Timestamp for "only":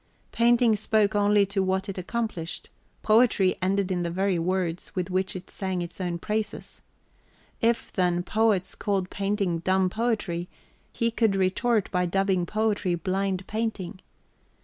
1.13-1.45